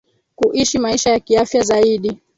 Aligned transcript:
kuishi 0.35 0.79
maisha 0.79 1.09
ya 1.09 1.19
kiafya 1.19 1.61
zaidi 1.61 2.17